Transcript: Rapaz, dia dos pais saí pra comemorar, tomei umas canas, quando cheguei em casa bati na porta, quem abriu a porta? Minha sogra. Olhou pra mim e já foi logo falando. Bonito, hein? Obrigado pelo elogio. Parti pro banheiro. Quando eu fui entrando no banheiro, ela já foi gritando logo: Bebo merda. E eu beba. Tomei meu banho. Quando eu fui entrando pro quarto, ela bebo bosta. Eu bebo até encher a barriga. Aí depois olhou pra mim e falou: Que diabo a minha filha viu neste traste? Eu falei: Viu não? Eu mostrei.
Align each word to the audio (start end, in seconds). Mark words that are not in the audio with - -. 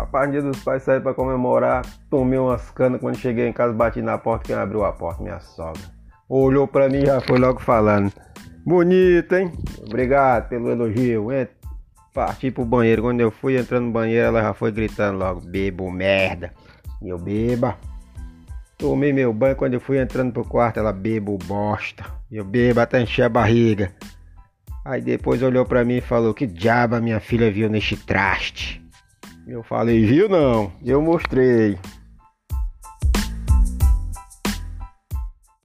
Rapaz, 0.00 0.30
dia 0.30 0.42
dos 0.42 0.62
pais 0.62 0.82
saí 0.82 1.00
pra 1.00 1.14
comemorar, 1.14 1.82
tomei 2.10 2.38
umas 2.38 2.70
canas, 2.70 3.00
quando 3.00 3.16
cheguei 3.16 3.48
em 3.48 3.52
casa 3.52 3.72
bati 3.72 4.02
na 4.02 4.18
porta, 4.18 4.44
quem 4.44 4.54
abriu 4.54 4.84
a 4.84 4.92
porta? 4.92 5.22
Minha 5.22 5.40
sogra. 5.40 5.80
Olhou 6.28 6.68
pra 6.68 6.88
mim 6.88 6.98
e 6.98 7.06
já 7.06 7.18
foi 7.20 7.38
logo 7.38 7.60
falando. 7.60 8.12
Bonito, 8.66 9.34
hein? 9.34 9.52
Obrigado 9.86 10.48
pelo 10.48 10.70
elogio. 10.70 11.28
Parti 12.12 12.50
pro 12.50 12.64
banheiro. 12.64 13.02
Quando 13.02 13.20
eu 13.20 13.30
fui 13.30 13.56
entrando 13.56 13.86
no 13.86 13.92
banheiro, 13.92 14.26
ela 14.26 14.42
já 14.42 14.52
foi 14.52 14.70
gritando 14.70 15.18
logo: 15.18 15.40
Bebo 15.40 15.90
merda. 15.90 16.52
E 17.00 17.08
eu 17.08 17.18
beba. 17.18 17.76
Tomei 18.76 19.12
meu 19.12 19.32
banho. 19.32 19.56
Quando 19.56 19.74
eu 19.74 19.80
fui 19.80 19.98
entrando 19.98 20.32
pro 20.32 20.44
quarto, 20.44 20.78
ela 20.78 20.92
bebo 20.92 21.38
bosta. 21.44 22.04
Eu 22.30 22.44
bebo 22.44 22.80
até 22.80 23.00
encher 23.00 23.22
a 23.22 23.28
barriga. 23.28 23.92
Aí 24.84 25.00
depois 25.00 25.42
olhou 25.42 25.64
pra 25.64 25.84
mim 25.84 25.98
e 25.98 26.00
falou: 26.00 26.34
Que 26.34 26.46
diabo 26.46 26.96
a 26.96 27.00
minha 27.00 27.20
filha 27.20 27.50
viu 27.50 27.70
neste 27.70 27.96
traste? 27.96 28.85
Eu 29.46 29.62
falei: 29.62 30.04
Viu 30.04 30.28
não? 30.28 30.72
Eu 30.84 31.00
mostrei. 31.00 31.78